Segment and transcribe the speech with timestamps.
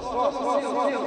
[0.00, 1.03] 좋아, 좋아, 좋아, 좋아.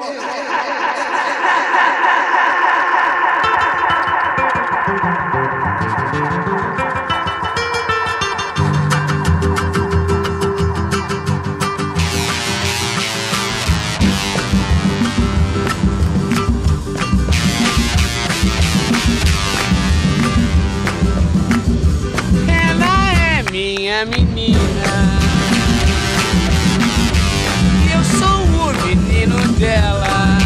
[29.57, 30.37] Dela.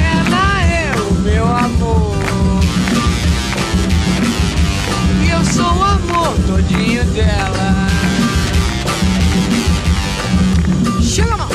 [0.00, 2.16] Ela é o meu amor.
[5.22, 7.88] E eu sou o amor todinho dela.
[11.02, 11.48] Chega!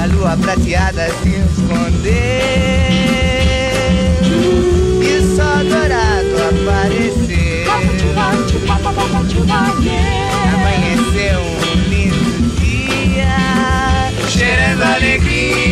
[0.00, 2.12] A lua prateada se escondeu
[5.02, 5.64] e o sol
[14.76, 15.71] de alegría.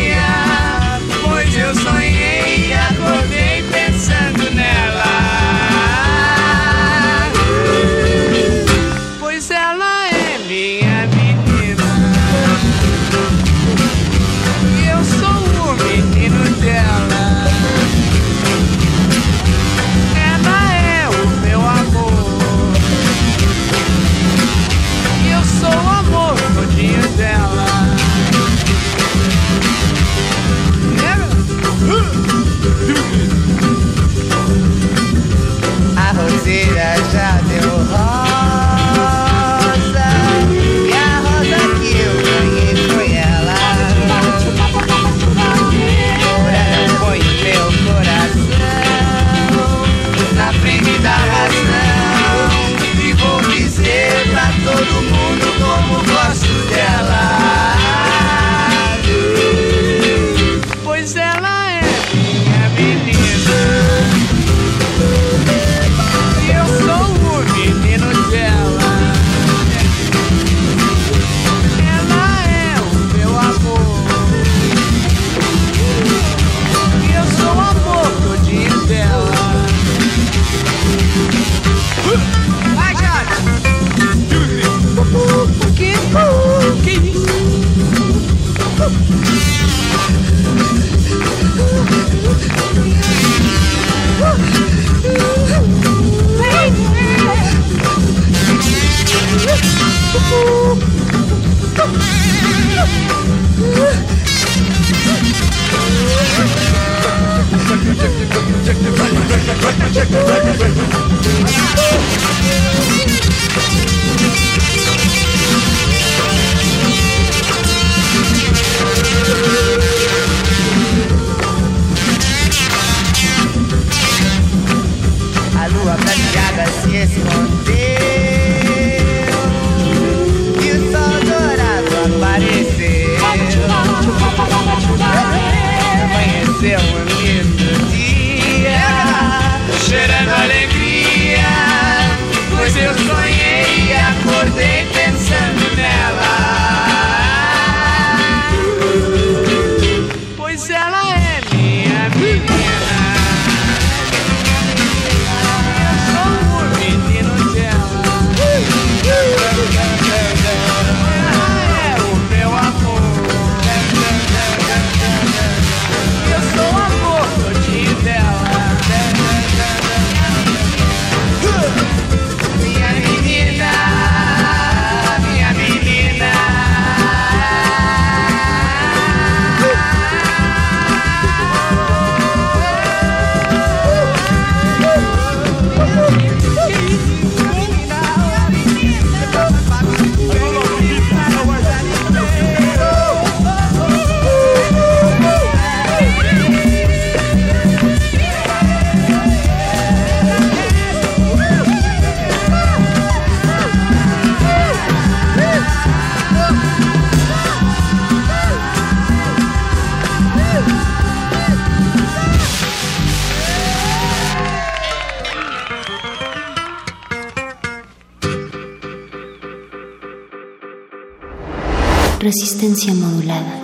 [222.61, 223.59] Resistencia modulada.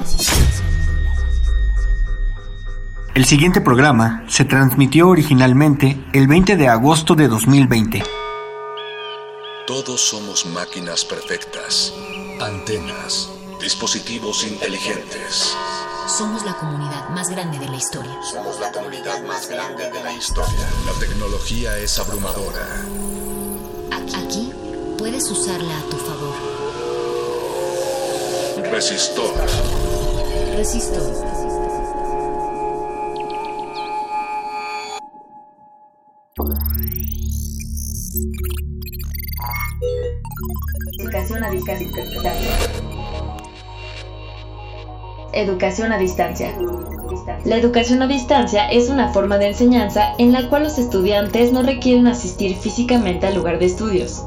[3.14, 8.02] El siguiente programa se transmitió originalmente el 20 de agosto de 2020.
[9.68, 11.94] Todos somos máquinas perfectas,
[12.42, 13.30] antenas,
[13.62, 15.56] dispositivos inteligentes.
[16.08, 18.18] Somos la comunidad más grande de la historia.
[18.24, 20.68] Somos la comunidad más grande de la historia.
[20.88, 22.66] La tecnología es abrumadora.
[23.92, 24.52] Aquí
[24.98, 26.67] puedes usarla a tu favor.
[28.72, 29.34] Resistor.
[30.56, 31.02] Resistor.
[41.00, 41.92] Educación a distancia.
[45.34, 46.54] Educación a distancia.
[47.46, 51.64] La educación a distancia es una forma de enseñanza en la cual los estudiantes no
[51.64, 54.24] requieren asistir físicamente al lugar de estudios.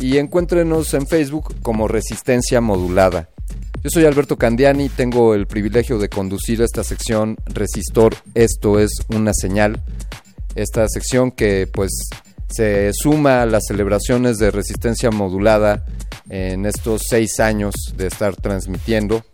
[0.00, 3.28] y encuéntrenos en Facebook como Resistencia Modulada.
[3.82, 9.32] Yo soy Alberto Candiani, tengo el privilegio de conducir esta sección Resistor, esto es una
[9.32, 9.80] señal,
[10.54, 11.90] esta sección que pues
[12.50, 15.84] se suma a las celebraciones de resistencia modulada
[16.28, 19.24] en estos seis años de estar transmitiendo.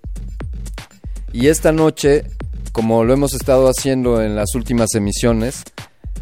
[1.32, 2.24] Y esta noche,
[2.72, 5.64] como lo hemos estado haciendo en las últimas emisiones,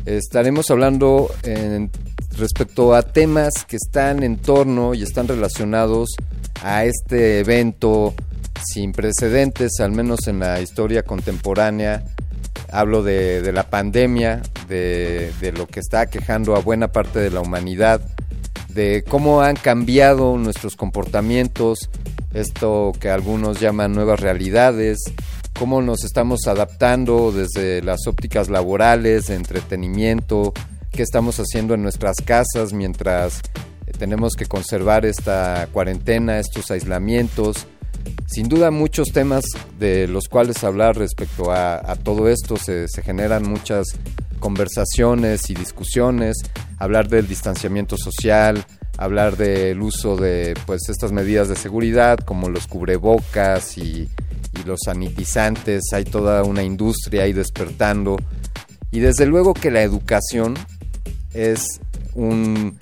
[0.06, 1.30] estaremos hablando
[2.36, 6.10] respecto a temas que están en torno y están relacionados
[6.62, 8.14] a este evento
[8.64, 12.04] sin precedentes, al menos en la historia contemporánea.
[12.72, 18.00] Hablo de, la pandemia, de, lo que está quejando a buena parte de la humanidad,
[18.68, 21.90] de cómo han cambiado nuestros comportamientos,
[22.32, 24.98] esto que algunos llaman nuevas realidades,
[25.58, 30.52] cómo nos estamos adaptando desde las ópticas laborales, de entretenimiento,
[30.90, 33.42] qué estamos haciendo en nuestras casas mientras
[33.98, 37.66] tenemos que conservar esta cuarentena, estos aislamientos.
[38.26, 39.44] Sin duda muchos temas
[39.78, 43.86] de los cuales hablar respecto a, todo esto, se, generan muchas
[44.40, 46.36] conversaciones y discusiones,
[46.78, 48.64] hablar del distanciamiento social,
[48.98, 54.08] hablar del uso de pues estas medidas de seguridad como los cubrebocas y,
[54.52, 58.16] y los sanitizantes, hay toda una industria ahí despertando.
[58.90, 60.54] Y desde luego que la educación
[61.32, 61.80] es
[62.14, 62.78] un,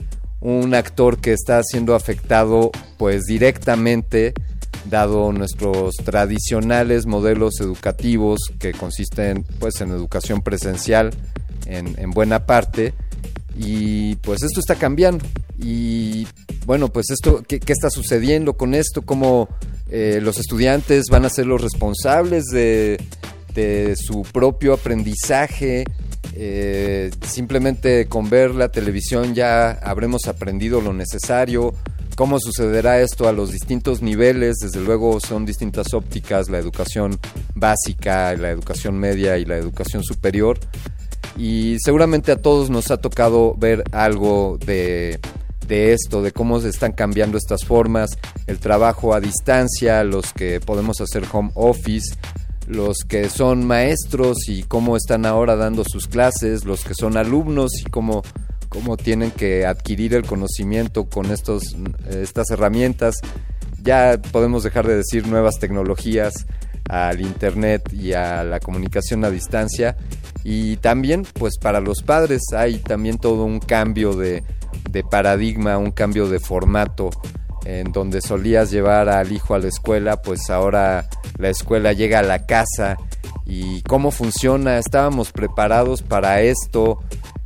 [0.75, 4.35] actor que está siendo afectado pues directamente
[4.85, 11.11] dado nuestros tradicionales modelos educativos que consisten pues en educación presencial
[11.67, 12.95] en, buena parte.
[13.57, 15.25] Y pues esto está cambiando.
[15.59, 16.27] Y
[16.67, 19.49] bueno pues esto qué, está sucediendo con esto cómo
[19.91, 23.01] eh, los estudiantes van a ser los responsables de,
[23.55, 25.85] de su propio aprendizaje
[26.35, 31.75] eh, simplemente con ver la televisión ya habremos aprendido lo necesario.
[32.17, 34.57] ¿Cómo sucederá esto a los distintos niveles?
[34.57, 37.19] Desde luego son distintas ópticas, la educación
[37.55, 40.59] básica, la educación media y la educación superior.
[41.39, 45.21] Y seguramente a todos nos ha tocado ver algo de,
[45.67, 48.11] de esto, de cómo se están cambiando estas formas,
[48.47, 52.15] el trabajo a distancia, los que podemos hacer home office,
[52.67, 57.73] los que son maestros y cómo están ahora dando sus clases, los que son alumnos
[57.81, 58.23] y cómo,
[58.73, 61.77] cómo tienen que adquirir el conocimiento con estos,
[62.09, 63.17] estas herramientas.
[63.83, 66.47] Ya podemos dejar de decir nuevas tecnologías
[66.89, 69.97] al internet y a la comunicación a distancia.
[70.43, 74.43] Y también pues para los padres hay también todo un cambio de,
[74.91, 77.11] de paradigma, un cambio de formato
[77.67, 82.23] en donde solías llevar al hijo a la escuela, pues ahora la escuela llega a
[82.23, 82.97] la casa.
[83.45, 87.01] Y cómo funciona, estábamos preparados para esto,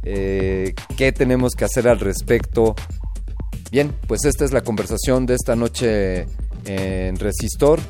[0.09, 2.77] eh, qué tenemos que hacer al respecto.
[3.73, 6.27] Bien, pues esta es la conversación de esta noche
[6.65, 7.81] en Resistor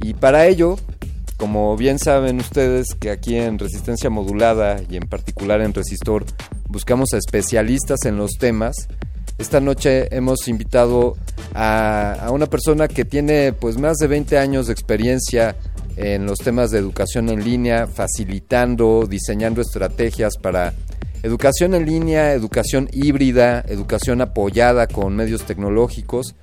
[0.00, 0.76] y para ello,
[1.36, 6.24] como bien saben ustedes que aquí en Resistencia Modulada y en particular en Resistor
[6.68, 8.88] buscamos a especialistas en los temas,
[9.36, 11.16] esta noche hemos invitado
[11.54, 15.54] a, una persona que tiene pues más de 20 años de experiencia
[15.96, 20.72] en los temas de educación en línea, facilitando, diseñando estrategias para
[21.22, 26.34] educación en línea, educación híbrida, educación apoyada con medios tecnológicos.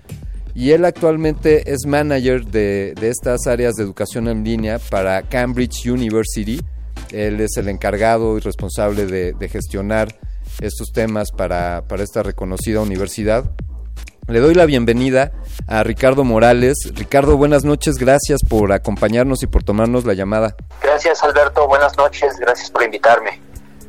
[0.53, 6.61] Y él actualmente es manager de, estas áreas de educación en línea para Cambridge University.
[7.11, 10.15] Él es el encargado y responsable de gestionar
[10.61, 13.45] estos temas para, esta reconocida universidad.
[14.27, 15.31] Le doy la bienvenida
[15.67, 16.77] a Ricardo Morales.
[16.95, 20.55] Ricardo, buenas noches, gracias por acompañarnos y por tomarnos la llamada.
[20.81, 23.39] Gracias Alberto, buenas noches, gracias por invitarme.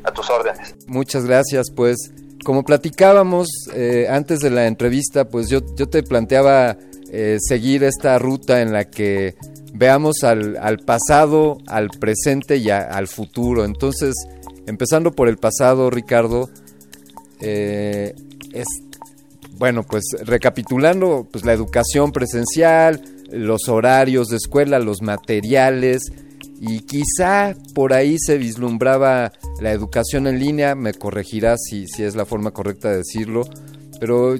[0.03, 0.75] A tus órdenes.
[0.87, 1.97] Muchas gracias, pues
[2.43, 6.77] como platicábamos eh, antes de la entrevista, pues yo, yo te planteaba
[7.11, 9.35] eh, seguir esta ruta en la que
[9.73, 13.65] veamos al, al pasado, al presente y al futuro.
[13.65, 14.13] Entonces,
[14.67, 16.49] Empezando por el pasado, Ricardo,
[17.39, 18.13] eh,
[18.51, 18.65] es,
[19.53, 23.01] bueno, pues recapitulando, pues la educación presencial,
[23.31, 26.11] los horarios de escuela, los materiales,
[26.59, 32.15] y quizá por ahí se vislumbraba la educación en línea, me corregirás si, si es
[32.15, 33.47] la forma correcta de decirlo,
[33.99, 34.35] pero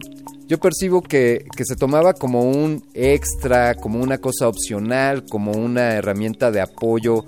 [0.48, 5.94] yo percibo que, que, se tomaba como un extra, como una cosa opcional, como una
[5.96, 7.26] herramienta de apoyo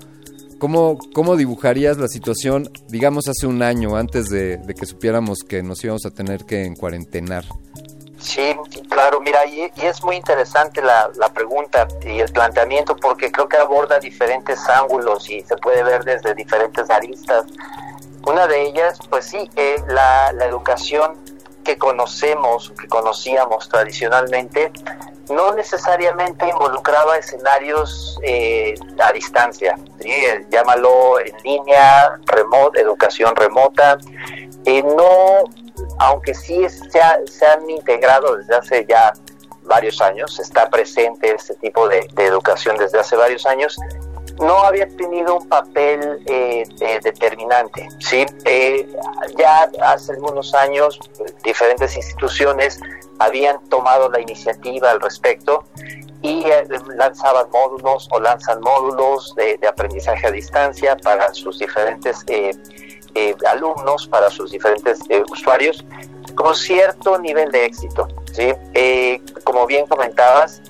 [0.60, 5.82] ¿Cómo, ¿Cómo dibujarías la situación, digamos, hace un año, antes de, que supiéramos que nos
[5.82, 7.46] íbamos a tener que en cuarentenar?
[8.20, 8.54] Sí,
[8.88, 13.56] claro, mira, y, es muy interesante la, la, pregunta y el planteamiento porque creo que
[13.56, 17.46] aborda diferentes ángulos y se puede ver desde diferentes aristas.
[18.26, 21.16] Una de ellas, pues sí, eh, la, la educación
[21.64, 24.70] que conocemos, que conocíamos tradicionalmente,
[25.30, 29.78] no necesariamente involucraba escenarios eh, a distancia,
[30.50, 33.98] llámalo en línea, remote, educación remota.
[34.66, 35.44] Eh, no,
[36.00, 37.00] aunque sí se,
[37.46, 39.12] han integrado desde hace ya
[39.64, 43.76] varios años, está presente este tipo de, educación desde hace varios años,
[44.40, 46.64] no había tenido un papel eh,
[47.02, 47.86] determinante.
[47.98, 48.24] ¿sí?
[49.36, 50.98] ya hace algunos años
[51.44, 52.80] diferentes instituciones
[53.18, 55.64] habían tomado la iniciativa al respecto
[56.22, 56.66] y eh,
[56.96, 62.24] lanzaban módulos o lanzan módulos de, aprendizaje a distancia para sus diferentes
[63.14, 65.00] eh, eh, alumnos, para sus diferentes
[65.30, 65.84] usuarios,
[66.34, 68.08] con cierto nivel de éxito.
[68.32, 68.52] ¿sí?
[69.44, 70.62] como bien comentabas,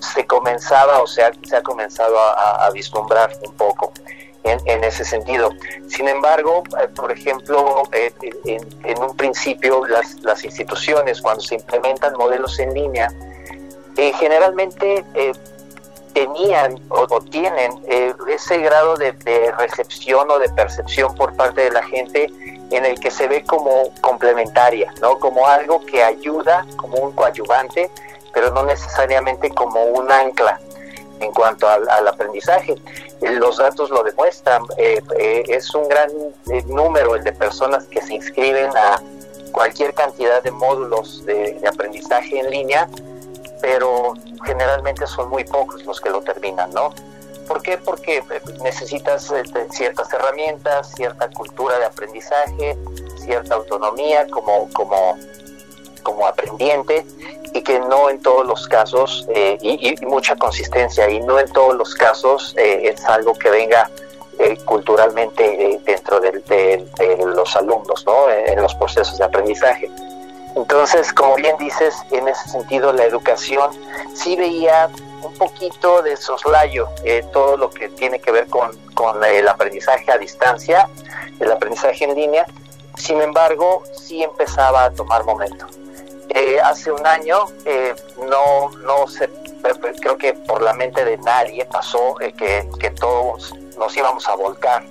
[0.00, 3.92] se comenzaba o sea, se ha comenzado a vislumbrar un poco
[4.44, 5.50] en, ese sentido.
[5.88, 8.12] Sin embargo, eh, por ejemplo, eh,
[8.44, 13.12] en, un principio las, las, instituciones cuando se implementan modelos en línea,
[13.96, 15.04] eh, generalmente
[16.18, 17.72] tenían o, tienen
[18.28, 19.12] ese grado de,
[19.58, 22.30] recepción o de percepción por parte de la gente
[22.70, 25.18] en el que se ve como complementaria, ¿no?
[25.18, 27.90] como algo que ayuda, como un coadyuvante,
[28.34, 30.60] pero no necesariamente como un ancla
[31.20, 32.74] en cuanto al, aprendizaje.
[33.20, 34.62] Eh, los datos lo demuestran.
[34.76, 36.10] Eh, eh, es un gran
[36.66, 39.02] número el de personas que se inscriben a
[39.52, 42.88] cualquier cantidad de módulos de, aprendizaje en línea,
[43.60, 46.92] pero generalmente son muy pocos los que lo terminan, ¿no?
[47.48, 47.78] ¿Por qué?
[47.78, 48.22] Porque
[48.62, 49.32] necesitas
[49.70, 52.76] ciertas herramientas, cierta cultura de aprendizaje,
[53.16, 55.16] cierta autonomía como, como,
[56.02, 57.06] como aprendiente
[57.54, 61.74] y que no en todos los casos, eh, y, mucha consistencia, y no en todos
[61.74, 63.90] los casos eh, es algo que venga
[64.38, 66.86] eh, culturalmente dentro de,
[67.34, 68.30] los alumnos, ¿no?
[68.30, 69.90] en los procesos de aprendizaje.
[70.56, 73.70] Entonces, como bien dices, en ese sentido la educación
[74.14, 74.90] sí veía
[75.22, 76.88] un poquito de soslayo
[77.32, 80.88] todo lo que tiene que ver con, con el aprendizaje a distancia,
[81.38, 82.46] el aprendizaje en línea,
[82.96, 85.66] sin embargo, sí empezaba a tomar momento.
[86.30, 87.94] Eh, hace un año eh,
[88.28, 89.30] no, no se
[90.00, 94.84] creo que por la mente de nadie pasó que, que todos nos íbamos a volcar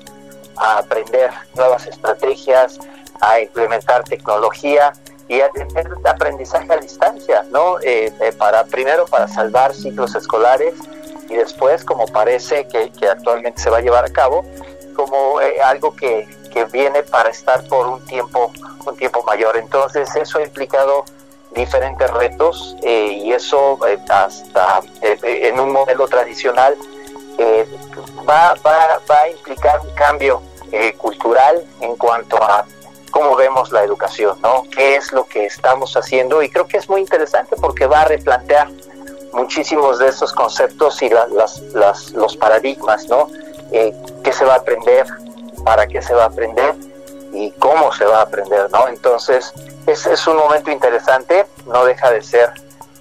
[0.58, 2.80] a aprender nuevas estrategias,
[3.22, 4.94] a implementar tecnología
[5.28, 7.80] y a tener aprendizaje a distancia, ¿no?
[7.82, 10.76] Eh, eh, para primero para salvar ciclos escolares
[11.30, 14.46] y después, como parece que, actualmente se va a llevar a cabo,
[14.96, 18.52] como eh, algo que, que, viene para estar por un tiempo
[18.86, 19.58] un tiempo mayor.
[19.58, 21.04] Entonces eso ha implicado
[21.52, 23.80] diferentes retos y eso
[24.10, 26.76] hasta en un modelo tradicional
[28.28, 30.42] va, va, va a implicar un cambio
[30.98, 32.66] cultural en cuanto a
[33.12, 34.64] cómo vemos la educación, ¿no?
[34.76, 36.42] ¿Qué es lo que estamos haciendo?
[36.42, 38.70] Y creo que es muy interesante porque va a replantear
[39.34, 41.62] muchísimos de esos conceptos y las,
[42.14, 43.28] los paradigmas, ¿no?
[43.72, 45.06] Eh, ¿Qué se va a aprender?
[45.64, 46.76] ¿Para qué se va a aprender?
[47.34, 48.88] Y cómo se va a aprender, ¿no?
[48.88, 49.54] Entonces,
[49.86, 52.52] es, es un momento interesante, no deja de ser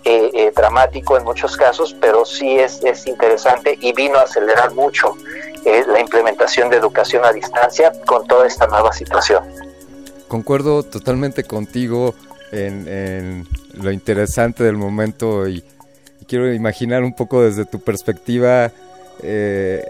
[0.04, 4.72] eh, eh, dramático en muchos casos, pero sí es, es interesante y vino a acelerar
[4.72, 5.14] mucho
[5.88, 9.65] la implementación de educación a distancia con toda esta nueva situación
[10.36, 12.14] concuerdo totalmente contigo
[12.52, 15.64] en, lo interesante del momento y,
[16.28, 18.70] quiero imaginar un poco desde tu perspectiva.
[19.22, 19.84] Eh,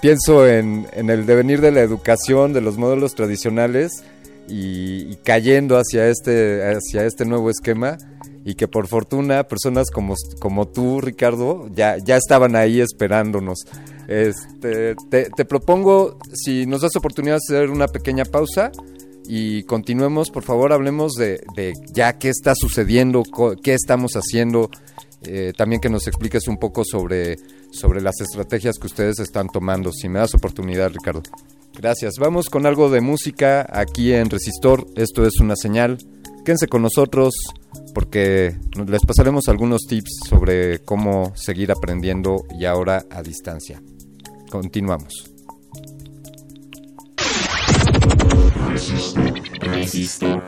[0.00, 4.02] pienso en, el devenir de la educación, de los modelos tradicionales
[4.48, 7.96] y, cayendo hacia este, hacia este nuevo esquema
[8.44, 13.66] y que por fortuna personas como, como tú, Ricardo, ya, ya estaban ahí esperándonos.
[14.08, 18.72] Este, te, te propongo, si nos das oportunidad hacer una pequeña pausa,
[19.26, 21.42] y continuemos, por favor, hablemos de,
[21.92, 23.22] ya qué está sucediendo,
[23.62, 24.70] qué estamos haciendo,
[25.22, 27.36] eh, también que nos expliques un poco sobre,
[27.72, 31.22] sobre las estrategias que ustedes están tomando, si me das oportunidad, Ricardo.
[31.76, 32.14] Gracias.
[32.18, 34.86] Vamos con algo de música aquí en Resistor.
[34.94, 35.98] Esto es una señal.
[36.44, 37.34] Quédense con nosotros
[37.94, 38.54] porque
[38.86, 43.82] les pasaremos algunos tips sobre cómo seguir aprendiendo y ahora a distancia.
[44.50, 45.33] Continuamos.
[48.84, 49.24] Resistor.
[49.62, 50.44] Resistor.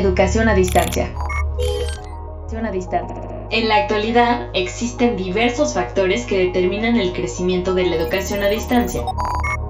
[0.00, 1.14] Educación a distancia.
[3.50, 9.02] En la actualidad existen diversos factores que determinan el crecimiento de la educación a distancia,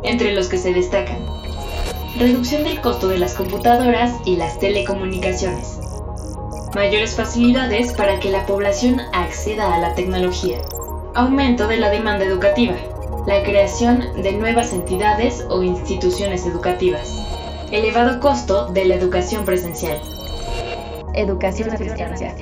[0.03, 1.19] entre los que se destacan
[2.19, 5.79] reducción del costo de las computadoras y las telecomunicaciones,
[6.75, 10.59] mayores facilidades para que la población acceda a la tecnología,
[11.14, 12.75] aumento de la demanda educativa,
[13.27, 17.23] la creación de nuevas entidades o instituciones educativas,
[17.71, 19.99] elevado costo de la educación presencial.
[21.14, 22.35] Educación a distancia.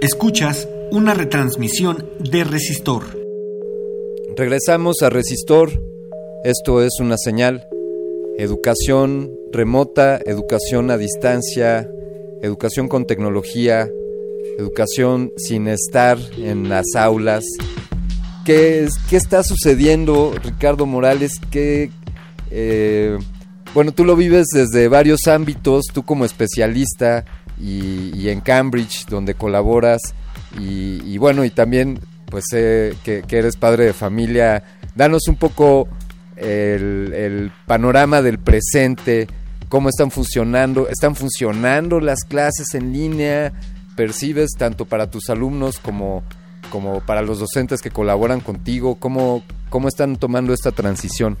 [0.00, 3.04] Escuchas una retransmisión de Resistor.
[4.36, 5.70] Regresamos a Resistor.
[6.44, 7.66] Esto es una señal.
[8.42, 11.88] Educación remota, educación a distancia,
[12.42, 13.88] educación con tecnología,
[14.58, 17.44] educación sin estar en las aulas.
[18.44, 21.34] ¿Qué, qué está sucediendo, Ricardo Morales?
[21.52, 21.92] ¿Qué,
[22.50, 23.16] eh,
[23.74, 27.24] bueno, tú lo vives desde varios ámbitos, tú como especialista,
[27.60, 30.00] y, en Cambridge, donde colaboras.
[30.58, 34.64] Y, bueno, y también pues sé que, eres padre de familia.
[34.96, 35.86] Danos un poco
[36.42, 39.26] el, panorama del presente,
[39.68, 43.52] cómo están funcionando, están funcionando las clases en línea,
[43.96, 46.22] percibes tanto para tus alumnos como,
[46.70, 51.38] como para los docentes que colaboran contigo, cómo, cómo están tomando esta transición.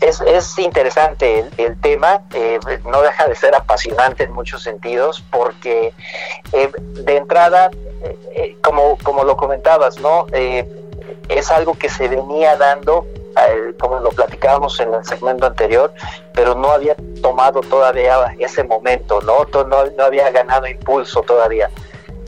[0.00, 5.92] Es, es interesante el, tema, eh, no deja de ser apasionante en muchos sentidos, porque
[6.52, 6.70] eh,
[7.04, 7.70] de entrada,
[8.36, 10.26] eh, como, como lo comentabas, ¿no?
[11.28, 13.06] es algo que se venía dando,
[13.78, 15.92] como lo platicábamos en el segmento anterior,
[16.32, 19.46] pero no había tomado todavía ese momento, ¿no?
[19.64, 21.70] No, no había ganado impulso todavía.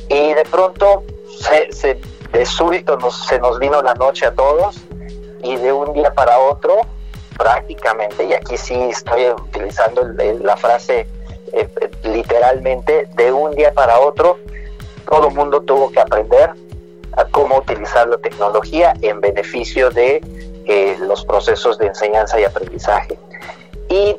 [0.09, 1.03] Y de pronto,
[1.41, 2.01] se, se,
[2.33, 4.77] de súbito nos, se nos vino la noche a todos
[5.43, 6.81] y de un día para otro
[7.37, 11.07] prácticamente, y aquí sí estoy utilizando la frase
[11.53, 11.69] eh,
[12.05, 14.39] literalmente, de un día para otro,
[15.09, 16.51] todo el mundo tuvo que aprender
[17.17, 20.21] a cómo utilizar la tecnología en beneficio de
[20.67, 23.19] eh, los procesos de enseñanza y aprendizaje.
[23.89, 24.17] Y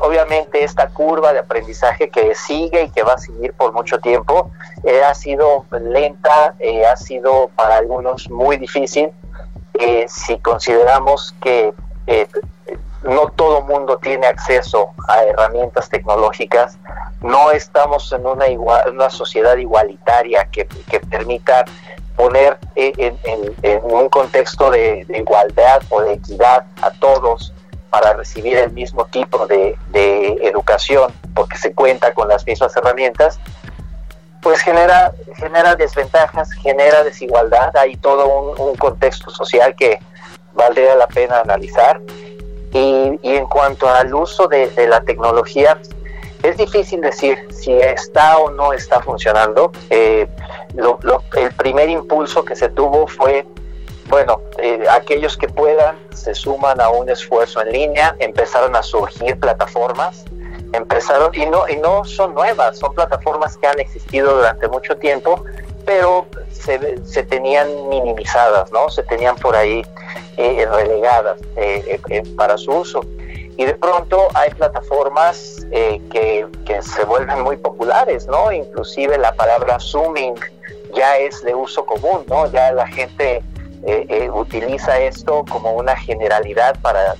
[0.00, 4.50] obviamente esta curva de aprendizaje que sigue y que va a seguir por mucho tiempo
[4.82, 6.56] eh, ha sido lenta,
[6.90, 9.10] ha sido para algunos muy difícil.
[10.08, 11.72] si consideramos que
[13.04, 16.78] no todo mundo tiene acceso a herramientas tecnológicas,
[17.20, 18.46] no estamos en una,
[18.90, 20.66] una sociedad igualitaria que,
[21.10, 21.64] permita
[22.16, 23.18] poner en,
[23.82, 27.52] un contexto de, igualdad o de equidad a todos
[27.90, 29.76] para recibir el mismo tipo de,
[30.42, 33.38] educación, porque se cuenta con las mismas herramientas,
[34.40, 39.98] pues genera, genera desventajas, genera desigualdad, hay todo un contexto social que
[40.54, 42.00] valdría la pena analizar
[42.74, 45.80] y, en cuanto al uso de, la tecnología,
[46.42, 49.72] es difícil decir si está o no está funcionando.
[49.90, 50.26] Eh,
[51.36, 53.46] el primer impulso que se tuvo fue,
[54.08, 59.38] bueno, eh, aquellos que puedan se suman a un esfuerzo en línea, empezaron a surgir
[59.38, 60.24] plataformas,
[60.72, 65.44] empezaron, y no, y no son nuevas, son plataformas que han existido durante mucho tiempo,
[65.84, 68.88] pero se, tenían minimizadas, ¿no?
[68.88, 69.84] Se tenían por ahí
[70.36, 73.00] eh, relegadas eh, eh, para su uso.
[73.56, 78.50] Y de pronto hay plataformas que, que, se vuelven muy populares, ¿no?
[78.50, 80.34] Inclusive la palabra Zooming
[80.92, 82.50] ya es de uso común, ¿no?
[82.50, 83.42] Ya la gente
[84.32, 87.14] utiliza esto como una generalidad para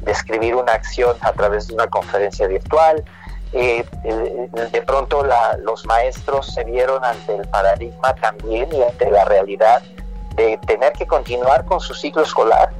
[0.00, 3.04] describir una acción a través de una conferencia virtual.
[3.52, 5.26] Eh, eh, de pronto
[5.62, 9.82] los maestros se vieron ante el paradigma también y ante la realidad
[10.34, 12.70] de tener que continuar con su ciclo escolar,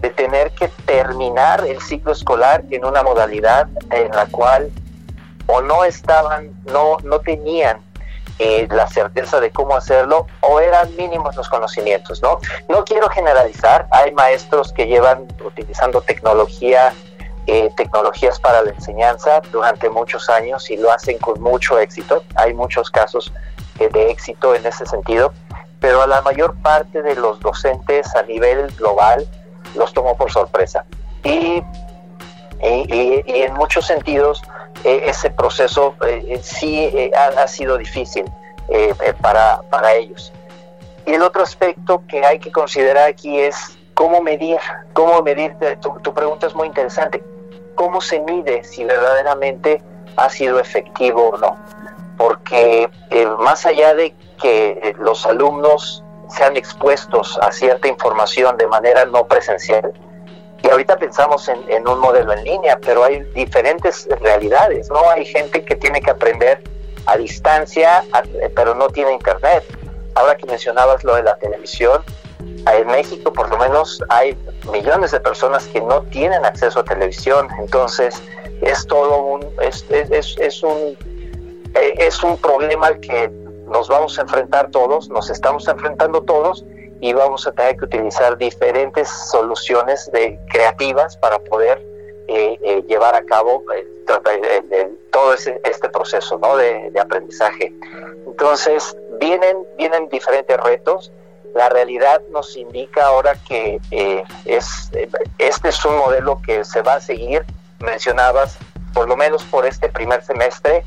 [0.00, 4.70] de tener que terminar el ciclo escolar en una modalidad en la cual
[5.46, 7.80] o no estaban, no, no tenían
[8.38, 12.38] eh, la certeza de cómo hacerlo o eran mínimos los conocimientos, ¿no?
[12.68, 16.92] No quiero generalizar, hay maestros que llevan utilizando tecnología
[17.50, 22.22] eh, tecnologías para la enseñanza durante muchos años y lo hacen con mucho éxito.
[22.34, 23.32] Hay muchos casos
[23.78, 25.32] eh, de éxito en ese sentido,
[25.80, 29.26] pero a la mayor parte de los docentes a nivel global
[29.76, 30.84] los tomó por sorpresa.
[31.24, 31.62] Y,
[32.62, 34.42] y, en muchos sentidos
[34.84, 35.94] eh, ese proceso
[36.42, 38.26] sí ha, sido difícil
[39.22, 40.34] para, para ellos.
[41.06, 44.58] Y el otro aspecto que hay que considerar aquí es cómo medir,
[44.92, 45.56] cómo medir,
[46.02, 47.24] tu pregunta es muy interesante,
[47.78, 49.80] cómo se mide si verdaderamente
[50.16, 51.56] ha sido efectivo o no.
[52.18, 58.66] Porque eh, más allá de que eh, los alumnos sean expuestos a cierta información de
[58.66, 59.92] manera no presencial,
[60.60, 65.08] y ahorita pensamos en, un modelo en línea, pero hay diferentes realidades, ¿no?
[65.10, 66.60] Hay gente que tiene que aprender
[67.06, 68.04] a distancia,
[68.56, 69.62] pero no tiene internet.
[70.16, 72.02] Ahora que mencionabas lo de la televisión,
[72.40, 74.36] en México por lo menos hay
[74.70, 78.22] millones de personas que no tienen acceso a televisión, entonces
[78.60, 80.96] es todo un, es, es, es un,
[81.74, 83.28] eh, es un problema al que
[83.68, 86.64] nos vamos a enfrentar todos, nos estamos enfrentando todos
[87.00, 91.78] y vamos a tener que utilizar diferentes soluciones de, creativas para poder
[92.28, 93.62] eh, eh, llevar a cabo
[95.10, 96.56] todo este proceso ¿no?
[96.56, 97.72] de, de, aprendizaje.
[98.26, 101.12] Entonces, vienen, vienen diferentes retos
[101.54, 104.90] la realidad nos indica ahora que eh, es,
[105.38, 107.44] este es un modelo que se va a seguir,
[107.80, 108.58] mencionabas,
[108.92, 110.84] por lo menos por este primer semestre,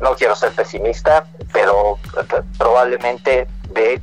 [0.00, 1.98] no quiero ser pesimista, pero
[2.56, 3.48] probablemente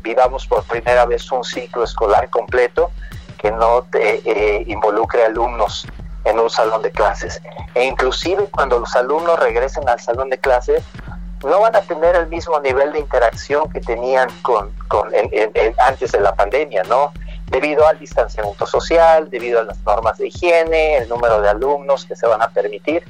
[0.01, 2.91] vivamos por primera vez un ciclo escolar completo
[3.37, 5.87] que no eh, involucre alumnos
[6.25, 7.41] en un salón de clases.
[7.73, 10.83] E inclusive cuando los alumnos regresen al salón de clases,
[11.43, 14.71] no van a tener el mismo nivel de interacción que tenían con,
[15.79, 17.11] antes de la pandemia, ¿no?
[17.47, 22.15] Debido al distanciamiento social, debido a las normas de higiene, el número de alumnos que
[22.15, 23.03] se van a permitir.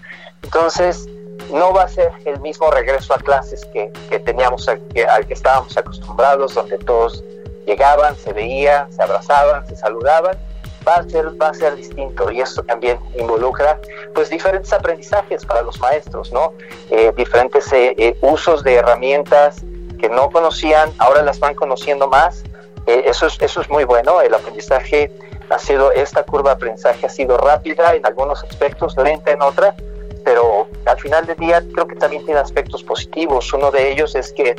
[0.44, 1.08] Entonces,
[1.52, 4.82] no va a ser el mismo regreso a clases que, teníamos, al
[5.28, 7.24] que estábamos acostumbrados, donde todos
[7.66, 10.38] llegaban, se veían, se abrazaban, se saludaban
[10.88, 13.80] va a ser, va a ser distinto y esto también involucra
[14.14, 16.54] pues diferentes aprendizajes para los maestros, ¿no?
[16.90, 19.58] Eh, diferentes eh, eh, usos de herramientas
[20.00, 22.44] que no conocían, ahora las van conociendo más.
[22.86, 25.12] eso, es, eso es muy bueno, el aprendizaje
[25.50, 29.74] ha sido, esta curva de aprendizaje ha sido rápida en algunos aspectos, lenta en otras,
[30.26, 33.54] pero al final del día creo que también tiene aspectos positivos.
[33.54, 34.56] Uno de ellos es que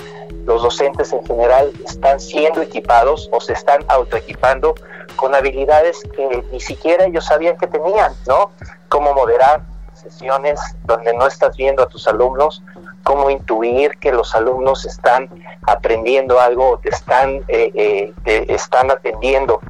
[0.47, 4.77] los docentes en general están siendo equipados o se están autoequipando
[5.17, 8.53] con habilidades que ni siquiera ellos sabían que tenían, ¿no?
[8.89, 12.63] Cómo moderar sesiones donde no estás viendo a tus alumnos,
[13.03, 15.29] cómo intuir que los alumnos están
[15.67, 19.61] aprendiendo algo, te están, eh, eh, están atendiendo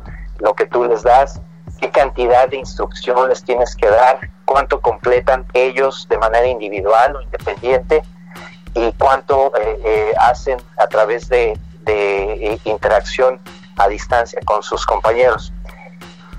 [0.40, 1.40] lo que tú les das,
[1.80, 7.20] qué cantidad de instrucción les tienes que dar, cuánto completan ellos de manera individual o
[7.20, 8.02] independiente
[8.74, 13.38] y cuánto eh, hacen a través de, de interacción
[13.76, 15.52] a distancia con sus compañeros.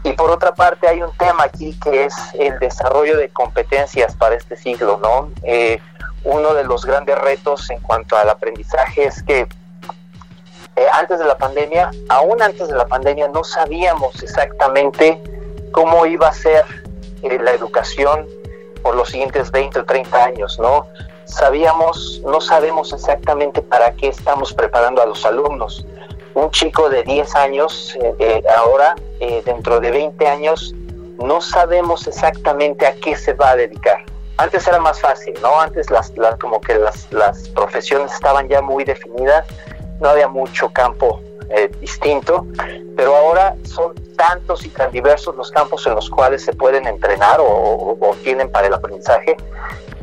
[0.04, 4.36] Y por otra parte hay un tema aquí que es el desarrollo de competencias para
[4.36, 5.32] este siglo, ¿no?
[5.44, 5.80] Eh,
[6.24, 11.38] uno de los grandes retos en cuanto al aprendizaje es que eh, antes de la
[11.38, 15.22] pandemia, aún antes de la pandemia, no sabíamos exactamente
[15.72, 16.66] cómo iba a ser
[17.24, 18.28] eh, la educación
[18.82, 20.88] por los siguientes 20 o 30 años, ¿no?
[21.26, 25.86] Sabíamos, no sabemos exactamente para qué estamos preparando a los alumnos
[26.38, 30.74] un chico de 10 años, eh, eh, ahora, eh, dentro de 20 años,
[31.20, 34.06] no sabemos exactamente a qué se va a dedicar.
[34.38, 35.60] Antes era más fácil, ¿no?
[35.60, 39.48] Antes las, como que las, las, profesiones estaban ya muy definidas,
[40.00, 41.20] no había mucho campo
[41.80, 42.46] distinto,
[42.96, 47.40] pero ahora son tantos y tan diversos los campos en los cuales se pueden entrenar
[47.40, 49.38] o, o tienen para el aprendizaje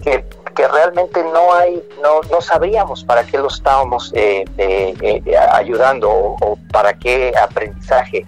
[0.02, 5.36] que que realmente no hay, no, no sabríamos para qué lo estábamos eh, eh, eh,
[5.36, 8.24] ayudando o, para qué aprendizaje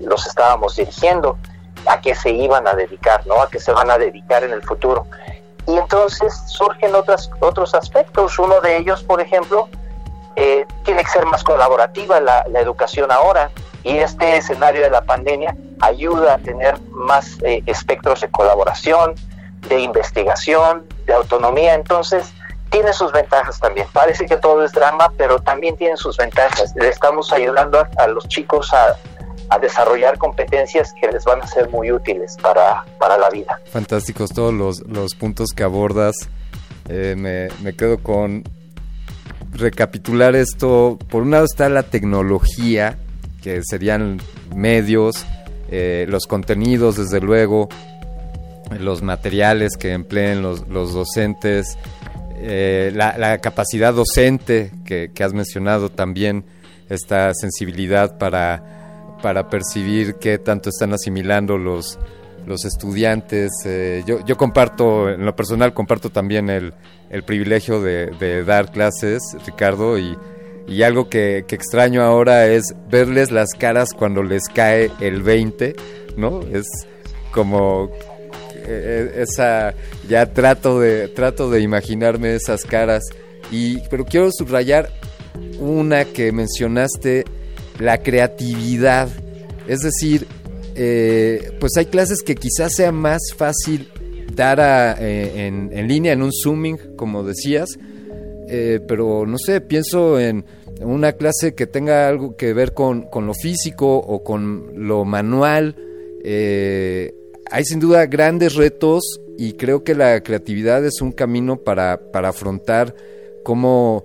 [0.00, 1.38] los estábamos dirigiendo,
[1.86, 3.42] a qué se iban a dedicar, ¿no?
[3.42, 5.06] A qué se van a dedicar en el futuro.
[5.66, 8.38] Y entonces surgen otras, otros aspectos.
[8.38, 9.68] Uno de ellos, por ejemplo,
[10.84, 13.50] tiene que ser más colaborativa la, educación ahora.
[13.82, 19.14] Y este escenario de la pandemia ayuda a tener más espectros de colaboración,
[19.68, 22.32] de investigación, de autonomía, entonces
[22.70, 23.86] tiene sus ventajas también.
[23.92, 26.74] Parece que todo es drama, pero también tiene sus ventajas.
[26.76, 28.96] Le estamos ayudando a, los chicos a,
[29.60, 33.60] desarrollar competencias que les van a ser muy útiles para, para la vida.
[33.70, 36.16] Fantásticos todos los, los puntos que abordas.
[36.88, 38.42] Eh, me, me quedo con
[39.56, 40.98] recapitular esto.
[41.10, 42.98] Por un lado está la tecnología,
[43.42, 44.20] que serían
[44.54, 45.26] medios,
[45.70, 47.68] eh, los contenidos, desde luego,
[48.78, 51.78] los materiales que empleen los, docentes,
[52.36, 56.44] eh, la, capacidad docente que, has mencionado también,
[56.88, 61.98] esta sensibilidad para, para percibir qué tanto están asimilando los,
[62.46, 63.50] los estudiantes.
[63.64, 66.72] Eh, yo, yo comparto, en lo personal, comparto también el,
[67.10, 70.16] el privilegio de, dar clases, Ricardo, y,
[70.66, 75.76] y algo que, que, extraño ahora es verles las caras cuando les cae el 20,
[76.16, 76.40] ¿no?
[76.42, 76.66] Es
[77.32, 77.90] como
[78.68, 79.74] eh, esa
[80.08, 83.04] ya trato de trato de imaginarme esas caras
[83.50, 84.90] y pero quiero subrayar
[85.60, 87.24] una que mencionaste
[87.78, 89.08] la creatividad
[89.68, 90.26] es decir
[90.76, 93.88] eh, pues hay clases que quizás sea más fácil
[94.34, 94.60] dar
[95.00, 97.70] eh, en, línea en un zooming como decías.
[98.48, 100.44] Pero no sé pienso en
[100.80, 105.74] una clase que tenga algo que ver con, con lo físico o con lo manual.
[106.22, 107.14] Eh,
[107.50, 112.94] hay sin duda grandes retos y creo que la creatividad es un camino para, afrontar
[113.44, 114.04] cómo,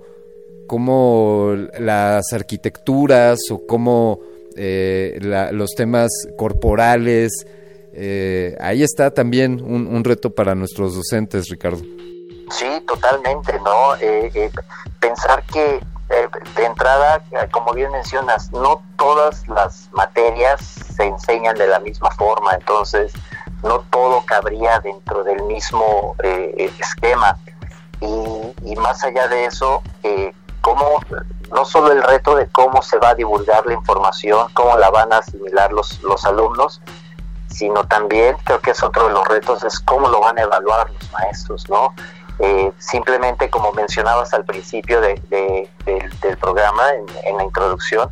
[1.78, 4.20] las arquitecturas o cómo
[4.56, 5.18] eh,
[5.52, 7.46] los temas corporales.
[7.94, 11.82] Eh, ahí está también un, reto para nuestros docentes, Ricardo.
[12.50, 13.96] Sí, totalmente, ¿no?
[14.00, 14.50] Eh,
[15.00, 15.80] pensar que
[16.56, 20.60] de entrada, como bien mencionas, no todas las materias
[20.94, 23.12] se enseñan de la misma forma, entonces
[23.62, 27.38] no todo cabría dentro del mismo eh, esquema.
[28.00, 31.00] Y, más allá de eso, eh, cómo,
[31.50, 35.12] no solo el reto de cómo se va a divulgar la información, cómo la van
[35.12, 36.80] a asimilar los, los alumnos,
[37.48, 40.90] sino también creo que es otro de los retos, es cómo lo van a evaluar
[40.90, 41.92] los maestros, ¿no?
[42.38, 45.20] Eh, simplemente como mencionabas al principio de,
[45.84, 46.82] del, programa,
[47.26, 48.10] en, la introducción,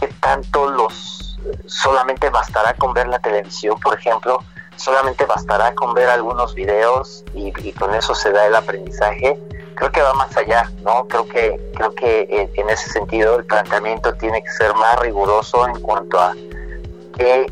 [0.00, 4.38] que tanto los solamente bastará con ver la televisión, por ejemplo,
[4.76, 9.38] solamente bastará con ver algunos videos y, con eso se da el aprendizaje.
[9.78, 11.06] Creo que va más allá, ¿no?
[11.06, 15.66] Creo que creo que eh, en ese sentido el planteamiento tiene que ser más riguroso
[15.68, 16.34] en cuanto a
[17.16, 17.46] qué,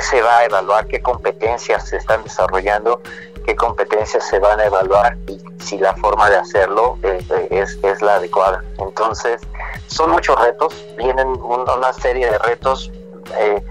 [0.00, 3.00] se va a evaluar, qué competencias se están desarrollando
[3.44, 7.78] qué competencias se van a evaluar y si la forma de hacerlo eh, eh, es,
[7.82, 8.62] es, la adecuada.
[8.78, 9.40] Entonces,
[9.88, 12.90] son muchos retos, vienen una serie de retos
[13.38, 13.62] eh,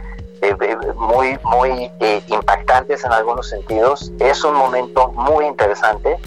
[0.95, 1.91] muy, muy
[2.27, 4.11] impactantes en algunos sentidos.
[4.19, 6.17] Es un momento muy interesante.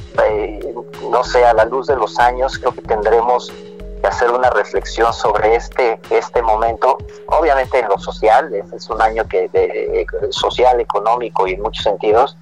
[1.11, 3.53] no sé, a la luz de los años, creo que tendremos
[4.01, 6.99] que hacer una reflexión sobre este, este momento.
[7.29, 12.37] Obviamente en lo social, es, un año que de, social, económico y en muchos sentidos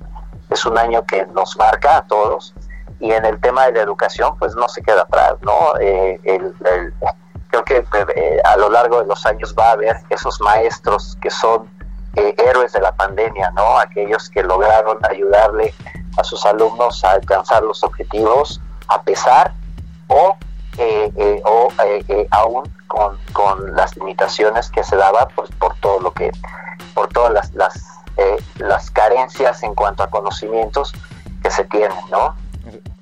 [0.50, 2.54] es un año que nos marca a todos
[3.00, 5.52] y en el tema de la educación pues no se queda atrás, ¿no?
[5.80, 6.20] Eh,
[7.53, 7.84] creo que
[8.16, 11.68] eh, a lo largo de los años va a haber esos maestros que son
[12.16, 13.78] eh, héroes de la pandemia, ¿no?
[13.78, 15.74] Aquellos que lograron ayudarle
[16.16, 19.53] a sus alumnos a alcanzar los objetivos a pesar
[20.09, 20.36] o,
[21.44, 21.68] o
[22.30, 26.30] aún con, con, las limitaciones que se daba pues por todo lo que
[26.94, 30.92] por todas las, las eh, las carencias en cuanto a conocimientos
[31.42, 32.34] que se tienen, ¿no?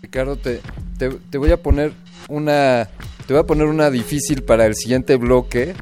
[0.01, 0.63] Ricardo, te,
[0.99, 1.93] te, voy a poner
[2.29, 2.89] una
[3.31, 5.73] te voy a poner una difícil para el siguiente bloque,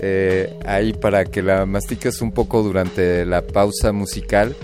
[0.00, 4.56] eh, ahí para que la mastiques un poco durante la pausa musical.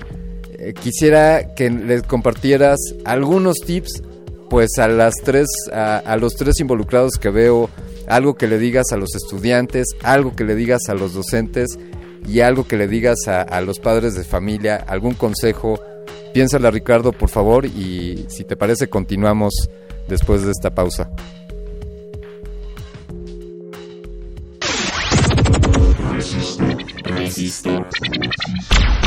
[0.59, 4.03] Eh, quisiera que les compartieras algunos tips,
[4.51, 7.70] pues a las tres, a, a los tres involucrados que veo,
[8.09, 11.78] algo que le digas a los estudiantes, algo que le digas a los docentes
[12.26, 15.78] y algo que le digas a, los padres de familia, algún consejo,
[16.34, 19.70] piénsala Ricardo por favor y si te parece continuamos
[20.09, 21.09] después de esta pausa.
[27.43, 29.02] キスト。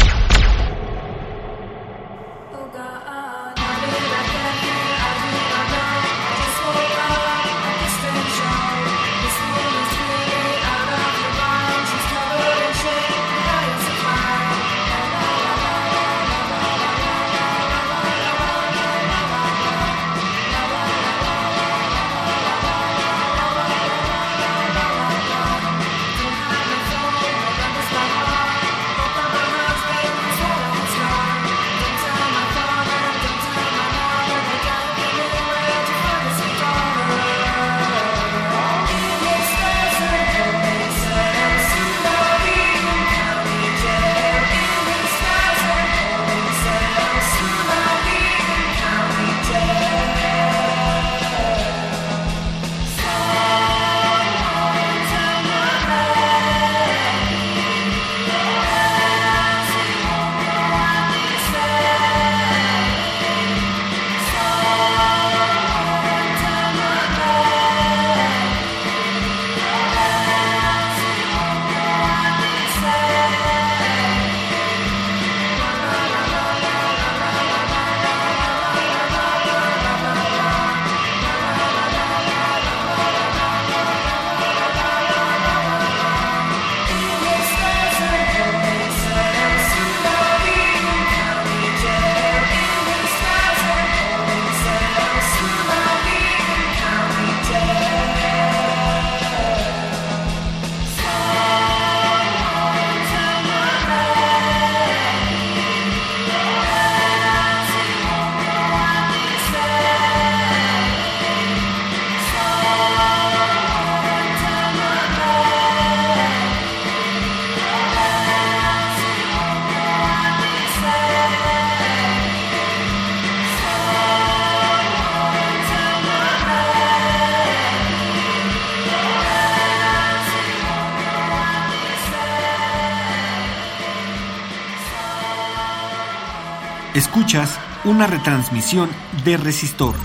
[136.95, 138.89] Escuchas una retransmisión
[139.25, 139.95] de Resistor.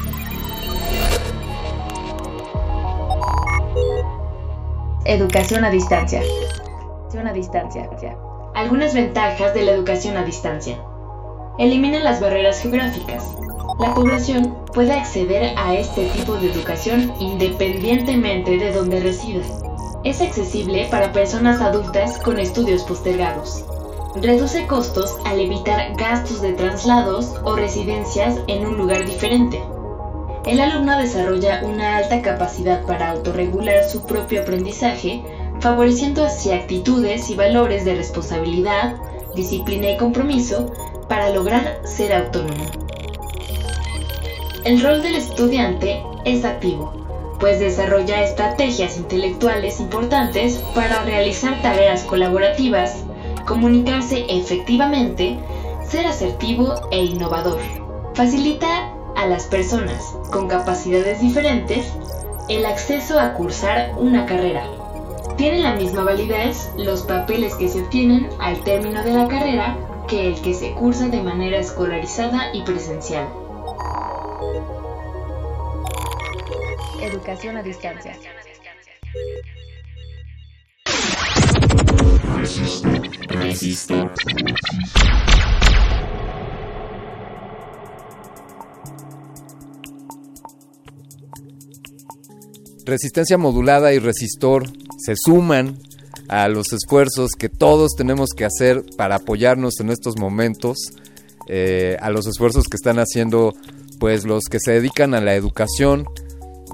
[5.05, 6.21] Educación a distancia.
[6.21, 7.89] Educación a distancia.
[8.57, 10.83] Algunas ventajas de la educación a distancia.
[11.61, 13.37] Elimina las barreras geográficas.
[13.79, 19.45] La población puede acceder a este tipo de educación independientemente de donde resida.
[20.03, 23.65] Es accesible para personas adultas con estudios postergados.
[24.17, 29.63] Reduce costos al evitar gastos de traslados o residencias en un lugar diferente.
[30.45, 35.23] El alumno desarrolla una alta capacidad para autorregular su propio aprendizaje,
[35.61, 38.97] favoreciendo así actitudes y valores de responsabilidad,
[39.37, 40.73] disciplina y compromiso
[41.09, 42.65] para lograr ser autónomo.
[44.65, 46.93] El rol del estudiante es activo,
[47.39, 53.05] pues desarrolla estrategias intelectuales importantes para realizar tareas colaborativas
[53.51, 55.37] comunicarse efectivamente,
[55.83, 57.59] ser asertivo e innovador.
[58.15, 61.93] Facilita a las personas con capacidades diferentes
[62.49, 64.63] el acceso a cursar una carrera.
[65.37, 69.77] Tienen la misma validez los papeles que se obtienen al término de la carrera
[70.07, 73.27] que el que se cursa de manera escolarizada y presencial.
[77.03, 78.17] Educación a distancia.
[92.85, 94.67] Resistencia modulada y resistor
[94.99, 95.79] se suman
[96.29, 100.77] a los esfuerzos que todos tenemos que hacer para apoyarnos en estos momentos,
[101.49, 103.55] eh, a los esfuerzos que están haciendo
[103.99, 106.07] pues los que se dedican a la educación.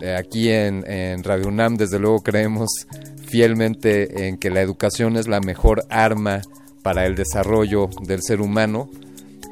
[0.03, 2.69] Eh, aquí en, en Radio UNAM desde luego creemos
[3.27, 6.43] fielmente en que la educación es la mejor arma
[6.83, 8.89] para el desarrollo del ser humano.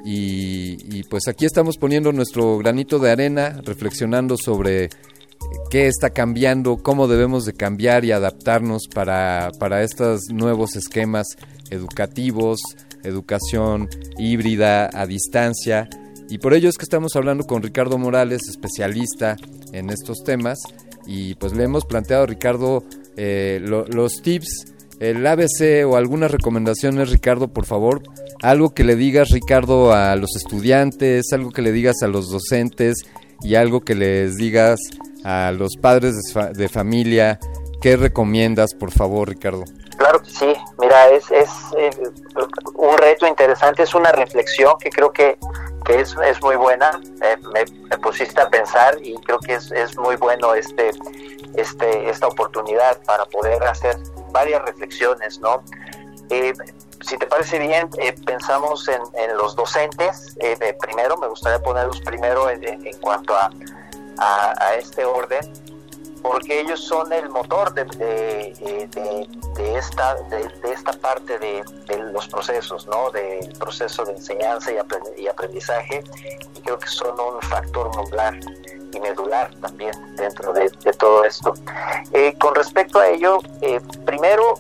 [0.07, 4.91] Y, pues aquí estamos poniendo nuestro granito de arena, reflexionando sobre
[5.70, 11.27] qué está cambiando, cómo debemos de cambiar y adaptarnos para, para estos nuevos esquemas
[11.70, 12.61] educativos,
[13.03, 15.89] educación híbrida a distancia.
[16.29, 19.37] Y por ello es que estamos hablando con Ricardo Morales, especialista
[19.72, 20.59] en estos temas.
[21.07, 22.85] Y pues le hemos planteado, Ricardo,
[23.17, 28.03] eh, los tips, el ABC o algunas recomendaciones, Ricardo, por favor.
[28.43, 32.99] Algo que le digas, Ricardo, a los estudiantes, algo que le digas a los docentes
[33.43, 34.81] y algo que les digas
[35.25, 36.15] a los padres
[36.53, 37.39] de, familia.
[37.81, 39.65] ¿Qué recomiendas, por favor, Ricardo?
[39.97, 40.53] Claro que sí.
[40.79, 41.91] Mira, es, es eh,
[42.75, 45.37] un reto interesante, es una reflexión que creo que,
[45.85, 47.01] que es, es muy buena.
[47.22, 47.64] Eh, me,
[47.99, 50.91] pusiste a pensar y creo que es, es muy bueno este
[51.57, 53.97] este, esta oportunidad para poder hacer
[54.30, 55.62] varias reflexiones, ¿no?
[56.30, 56.53] Eh,
[57.01, 60.37] si te parece bien, eh, pensamos en, los docentes.
[60.41, 63.51] Eh, primero, me gustaría ponerlos primero en, cuanto a,
[64.18, 65.53] a, este orden,
[66.25, 71.62] porque ellos son el motor de, de, esta, de, esta parte de,
[72.12, 73.11] los procesos, ¿no?
[73.11, 74.72] Del proceso de enseñanza
[75.18, 76.03] y aprendizaje,
[76.57, 78.41] y creo que son un factor modular
[78.95, 81.55] y medular también dentro de, todo esto.
[82.12, 84.55] Eh, con respecto a ello, eh, primero,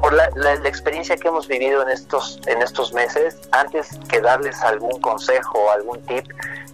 [0.00, 5.00] por la, experiencia que hemos vivido en estos, en estos meses, antes que darles algún
[5.00, 6.26] consejo o algún tip,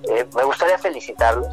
[0.09, 1.49] eh, me gustaría felicitarlos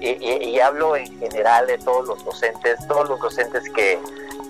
[0.00, 4.00] y, hablo en general de todos los docentes, todos los docentes que,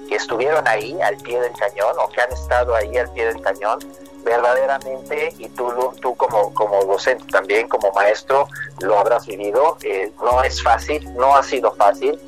[0.08, 3.40] que estuvieron ahí al pie del cañón o que han estado ahí al pie del
[3.40, 3.78] cañón
[4.24, 8.48] verdaderamente, y tú, tú como, como docente también, como maestro,
[8.80, 12.18] lo habrás vivido, eh, no es fácil, no ha sido fácil,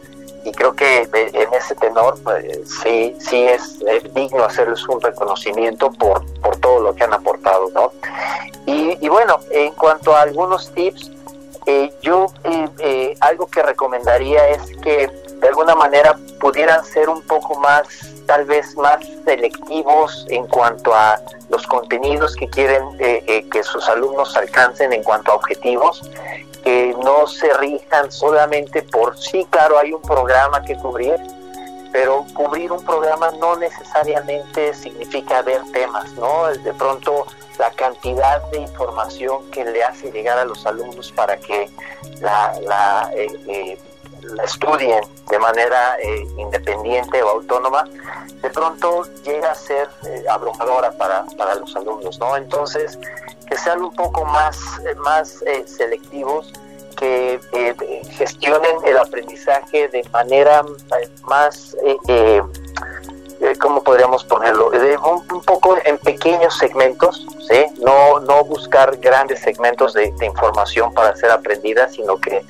[0.45, 2.45] y creo que en ese tenor pues,
[2.83, 3.79] sí, sí es,
[4.13, 7.93] digno hacerles un reconocimiento por, por todo lo que han aportado, ¿no?
[8.67, 11.11] Y, bueno, en cuanto a algunos tips,
[11.67, 12.27] eh, yo
[12.79, 15.11] eh, algo que recomendaría es que
[15.45, 17.87] de alguna manera pudieran ser un poco más,
[18.25, 21.21] tal vez más selectivos en cuanto a
[21.51, 26.01] los contenidos que quieren eh, eh, que sus alumnos alcancen en cuanto a objetivos,
[26.63, 31.17] que no se rijan solamente por, sí, claro, hay un programa que cubrir,
[31.93, 36.47] pero cubrir un programa no necesariamente significa ver temas, ¿no?
[36.47, 37.27] De pronto
[37.59, 41.69] la cantidad de información que le hace llegar a los alumnos para que
[42.23, 43.79] la, la eh,
[44.45, 47.85] estudien de manera eh, independiente o autónoma,
[48.43, 52.37] de pronto llega a ser eh, abrumadora para, para, los alumnos, ¿no?
[52.37, 52.99] Entonces,
[53.49, 56.53] que sean un poco más, eh, más selectivos,
[56.97, 57.41] que
[58.11, 60.63] gestionen el aprendizaje de manera
[61.23, 61.77] más
[63.61, 64.71] ¿cómo podríamos ponerlo?
[64.71, 67.67] un, poco en pequeños segmentos, ¿sí?
[67.79, 72.45] No, no buscar grandes segmentos de, información para ser aprendida, sino que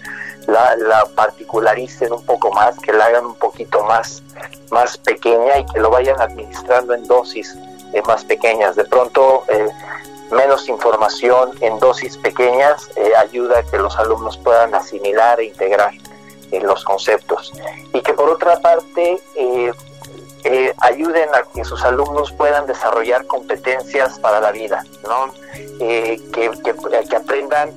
[0.47, 4.23] la, la, particularicen un poco más, que la hagan un poquito más,
[4.71, 7.57] más pequeña y que lo vayan administrando en dosis
[7.93, 8.77] eh, más pequeñas.
[8.77, 9.69] De pronto, eh,
[10.31, 15.93] menos información en dosis pequeñas eh, ayuda a que los alumnos puedan asimilar e integrar
[16.63, 17.53] los conceptos.
[17.93, 19.21] Y que por otra parte,
[20.45, 25.33] eh, ayuden a que sus alumnos puedan desarrollar competencias para la vida, ¿no?
[25.81, 27.73] Eh, que, que, aprendan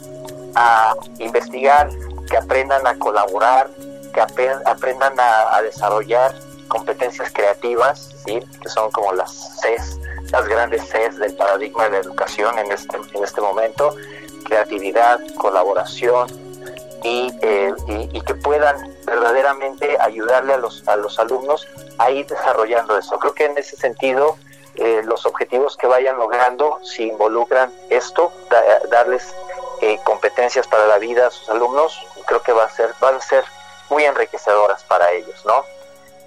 [0.54, 1.90] a investigar,
[2.30, 3.70] que aprendan a colaborar,
[4.14, 6.34] que aprendan a, desarrollar
[6.68, 8.40] competencias creativas, ¿sí?
[8.62, 10.00] que son como las CES,
[10.32, 13.96] las grandes CES del paradigma de la educación en este, en este momento,
[14.46, 16.28] creatividad, colaboración,
[17.04, 18.76] eh, y, que puedan
[19.06, 21.66] verdaderamente ayudarle a los, a los alumnos
[22.00, 23.18] a ir desarrollando eso.
[23.20, 24.36] Creo que en ese sentido
[24.76, 28.32] eh, los objetivos que vayan logrando, si involucran esto,
[28.92, 29.34] darles
[29.82, 33.22] eh, competencias para la vida a sus alumnos, creo que va a ser, van a
[33.22, 33.44] ser
[33.90, 35.64] muy enriquecedoras para ellos, ¿no?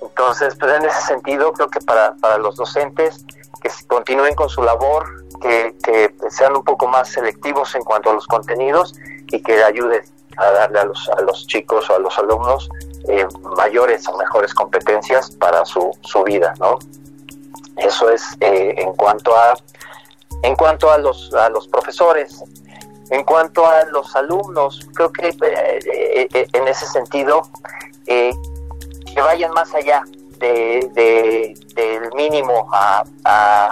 [0.02, 3.24] Entonces, pues en ese sentido, creo que para, para los docentes,
[3.60, 5.06] que continúen con su labor,
[5.40, 8.94] que, sean un poco más selectivos en cuanto a los contenidos
[9.28, 10.02] y que ayuden
[10.36, 12.68] a darle a los, a los chicos o a los alumnos
[13.08, 13.26] eh,
[13.56, 16.78] mayores o mejores competencias para su, su vida, ¿no?
[17.76, 19.54] Eso es eh, en cuanto a
[20.42, 22.42] en cuanto a los a los profesores,
[23.10, 27.42] en cuanto a los alumnos, creo que eh, en ese sentido
[28.06, 30.02] que vayan más allá
[30.40, 33.04] de, del mínimo a,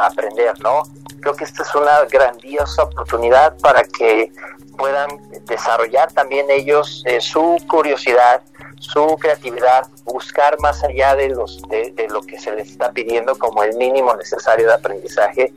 [0.07, 0.82] aprender, ¿no?
[1.20, 4.30] Creo que esta es una grandiosa oportunidad para que
[4.76, 5.09] puedan
[5.47, 8.43] desarrollar también ellos eh, su curiosidad,
[8.78, 13.64] su creatividad, buscar más allá de, los, de, lo que se les está pidiendo como
[13.64, 15.53] el mínimo necesario de aprendizaje,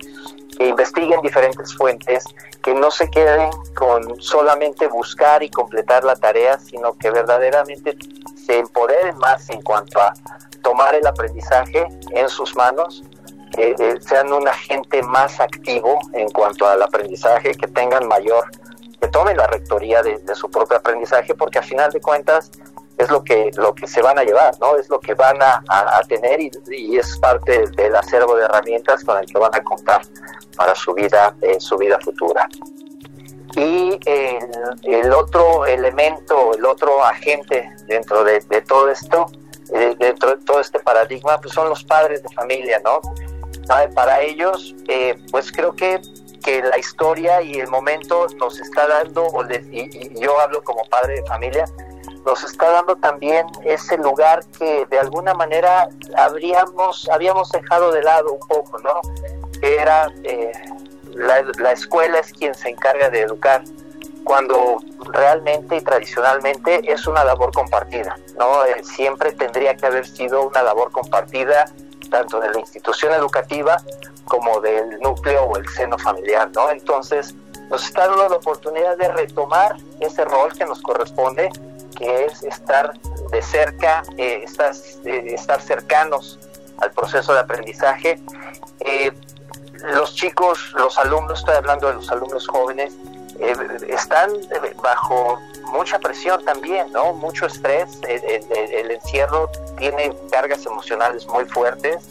[0.67, 2.23] investiguen diferentes fuentes,
[2.63, 7.97] que no se queden con solamente buscar y completar la tarea, sino que verdaderamente
[8.35, 10.13] se empoderen más en cuanto a
[10.61, 13.03] tomar el aprendizaje en sus manos,
[13.55, 18.45] que eh, sean un agente más activo en cuanto al aprendizaje, que tengan mayor
[19.01, 22.51] que tomen la rectoría de, su propio aprendizaje, porque a final de cuentas
[23.01, 24.75] es lo que, lo que se van a llevar, ¿no?
[24.77, 25.61] Es lo que van a,
[26.07, 30.01] tener y, es parte del acervo de herramientas con el que van a contar
[30.55, 32.47] para su vida, eh, su vida futura.
[33.55, 39.25] Y el, otro elemento, el otro agente dentro de, todo esto,
[39.73, 43.01] eh, dentro de todo este paradigma, pues son los padres de familia, ¿no?
[43.95, 46.01] Para ellos, eh, pues creo que
[46.41, 49.27] que la historia y el momento nos está dando,
[49.71, 51.65] y, yo hablo como padre de familia,
[52.25, 58.33] nos está dando también ese lugar que de alguna manera habríamos, habíamos dejado de lado
[58.33, 59.01] un poco, ¿no?
[59.61, 60.51] Era eh,
[61.13, 63.63] la, escuela es quien se encarga de educar,
[64.23, 64.77] cuando
[65.13, 68.65] realmente y tradicionalmente es una labor compartida, ¿no?
[68.65, 71.65] Eh, siempre tendría que haber sido una labor compartida
[72.09, 73.77] tanto de la institución educativa
[74.25, 76.69] como del núcleo o el seno familiar, ¿no?
[76.69, 77.33] Entonces,
[77.69, 81.49] nos está dando la oportunidad de retomar ese rol que nos corresponde,
[82.01, 82.93] que es estar
[83.31, 84.45] de cerca, eh,
[85.05, 86.39] eh, estar, cercanos
[86.79, 88.19] al proceso de aprendizaje.
[88.79, 89.11] Eh,
[89.93, 92.93] los chicos, los alumnos, estoy hablando de los alumnos jóvenes,
[93.87, 94.29] están
[94.83, 95.39] bajo
[95.71, 97.13] mucha presión también, ¿no?
[97.13, 102.07] Mucho estrés, el encierro tiene cargas emocionales muy fuertes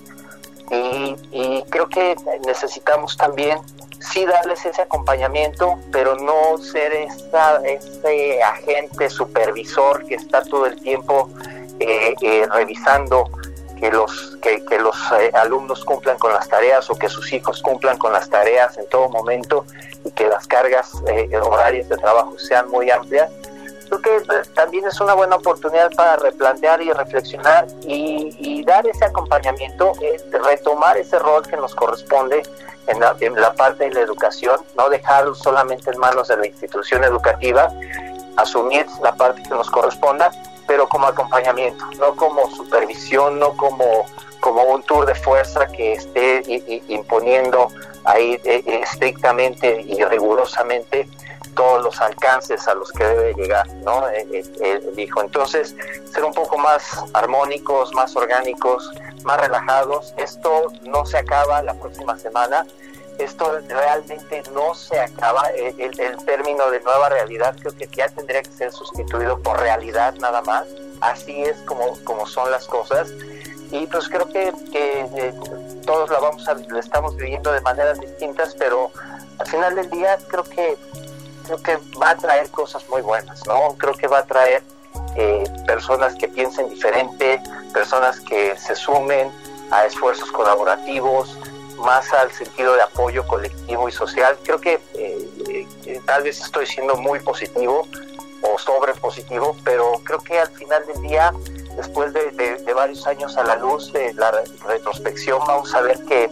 [0.70, 2.16] y, creo que
[2.46, 3.58] necesitamos también
[4.00, 11.28] sí darles ese acompañamiento, pero no ser ese agente supervisor que está todo el tiempo
[11.78, 13.30] eh, eh, revisando
[13.78, 17.96] que los, que, los eh, alumnos cumplan con las tareas o que sus hijos cumplan
[17.96, 19.64] con las tareas en todo momento
[20.04, 20.92] y que las cargas
[21.42, 23.30] horarias de trabajo sean muy amplias,
[23.90, 29.92] creo que también es una buena oportunidad para replantear y reflexionar y, dar ese acompañamiento,
[30.00, 32.42] eh, retomar ese rol que nos corresponde
[32.86, 37.02] en la, en parte de la educación, no dejarlo solamente en manos de la institución
[37.02, 37.68] educativa,
[38.36, 40.30] asumir la parte que nos corresponda,
[40.66, 44.06] pero como acompañamiento, no como supervisión, no como,
[44.40, 46.42] como un tour de fuerza que esté
[46.88, 47.68] imponiendo
[48.04, 51.08] ahí eh, estrictamente y rigurosamente
[51.60, 54.08] todos los alcances a los que debe llegar, ¿no?
[54.08, 55.20] Eh, eh, el, hijo.
[55.20, 55.76] Entonces,
[56.10, 58.90] ser un poco más armónicos, más orgánicos,
[59.24, 60.14] más relajados.
[60.16, 62.66] Esto no se acaba la próxima semana.
[63.18, 65.50] Esto realmente no se acaba.
[65.50, 70.14] El, el, término de nueva realidad creo que ya tendría que ser sustituido por realidad
[70.14, 70.64] nada más.
[71.02, 73.10] Así es como, como son las cosas.
[73.70, 75.34] y pues creo que, que
[75.84, 78.90] todos la vamos a, la estamos viviendo de maneras distintas, pero
[79.38, 80.78] al final del día creo que
[81.58, 83.74] creo que va a traer cosas muy buenas, ¿no?
[83.78, 84.62] Creo que va a traer
[85.16, 87.40] eh, personas que piensen diferente,
[87.72, 89.30] personas que se sumen
[89.70, 91.36] a esfuerzos colaborativos,
[91.78, 94.36] más al sentido de apoyo colectivo y social.
[94.44, 97.86] Creo que eh, eh, tal vez estoy siendo muy positivo
[98.42, 101.32] o sobre positivo, pero creo que al final del día,
[101.76, 104.30] después de, varios años a la luz de la
[104.66, 106.30] retrospección, vamos a ver que,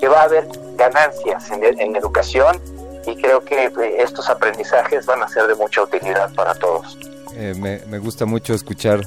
[0.00, 2.60] que va a haber ganancias en, en educación
[3.06, 6.98] y creo que eh, estos aprendizajes van a ser de mucha utilidad para todos.
[7.34, 9.06] Eh, me, gusta mucho escuchar,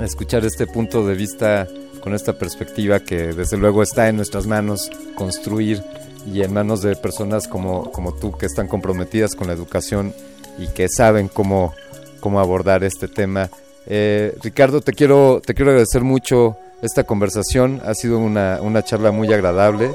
[0.00, 1.66] escuchar este punto de vista
[2.00, 5.82] con esta perspectiva que desde luego está en nuestras manos construir
[6.26, 10.14] y en manos de personas como, como tú que están comprometidas con la educación
[10.58, 11.74] y que saben cómo,
[12.20, 13.50] cómo abordar este tema.
[13.86, 19.10] Eh, Ricardo, te quiero, te quiero agradecer mucho esta conversación, ha sido una, una charla
[19.10, 19.92] muy agradable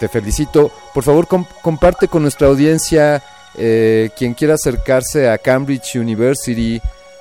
[0.00, 0.72] te felicito.
[0.92, 3.22] Por favor, comparte con nuestra audiencia
[3.54, 6.80] eh, quien quiera acercarse a Cambridge University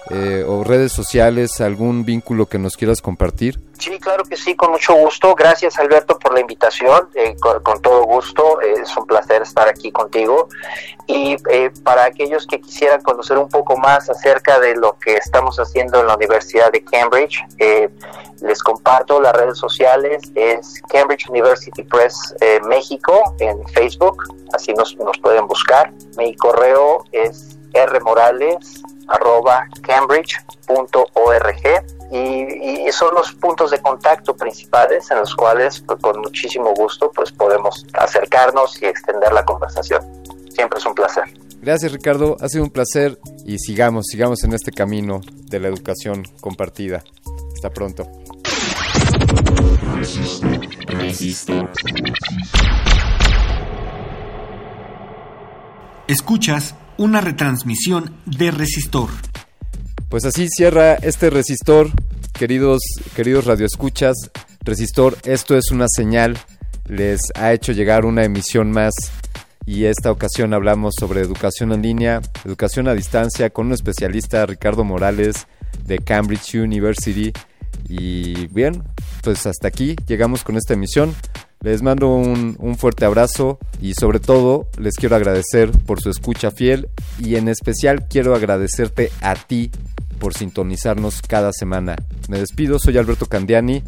[0.09, 3.59] eh, o redes sociales, algún vínculo que nos quieras compartir.
[3.77, 5.35] Sí, claro que sí, con mucho gusto.
[5.35, 8.59] Gracias Alberto por la invitación, eh, con, todo gusto.
[8.61, 10.49] Eh, es un placer estar aquí contigo.
[11.07, 11.37] Y
[11.83, 16.07] para aquellos que quisieran conocer un poco más acerca de lo que estamos haciendo en
[16.07, 17.43] la Universidad de Cambridge,
[18.41, 20.21] les comparto las redes sociales.
[20.35, 22.35] Es Cambridge University Press
[22.67, 25.91] México en Facebook, así nos, pueden buscar.
[26.17, 27.57] Mi correo es
[29.09, 37.11] rmorales.cambridge.org y, son los puntos de contacto principales en los cuales pues, con muchísimo gusto
[37.11, 40.01] pues podemos acercarnos y extender la conversación.
[40.51, 41.25] Siempre es un placer.
[41.61, 46.23] Gracias Ricardo, ha sido un placer y sigamos, sigamos en este camino de la educación
[46.41, 47.03] compartida.
[47.53, 48.07] Hasta pronto.
[56.07, 59.09] Escuchas una retransmisión de Resistor.
[60.09, 61.89] Pues así cierra este resistor,
[62.33, 62.81] queridos,
[63.15, 64.15] queridos radioescuchas.
[64.65, 66.37] Resistor, esto es una señal,
[66.87, 68.93] les ha hecho llegar una emisión más
[69.65, 74.83] y esta ocasión hablamos sobre educación en línea, educación a distancia con un especialista, Ricardo
[74.83, 75.47] Morales,
[75.85, 77.31] de Cambridge University.
[77.87, 78.83] Y bien,
[79.23, 81.15] pues hasta aquí llegamos con esta emisión.
[81.61, 86.51] Les mando un, un, fuerte abrazo y sobre todo les quiero agradecer por su escucha
[86.51, 86.87] fiel
[87.17, 89.69] y en especial quiero agradecerte a ti
[90.19, 91.95] por sintonizarnos cada semana.
[92.29, 93.83] Me despido, soy Alberto Candiani.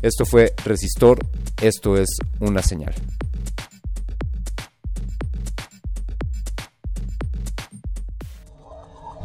[0.00, 1.24] Esto fue Resistor,
[1.60, 2.08] esto es
[2.40, 2.94] una señal.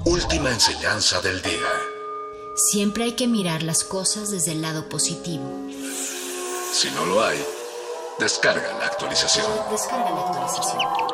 [0.05, 1.68] Última enseñanza del día.
[2.72, 5.68] Siempre hay que mirar las cosas desde el lado positivo.
[6.80, 7.43] Si no lo hay,
[8.19, 9.47] descarga la actualización.
[9.71, 11.07] Descarga la actualización.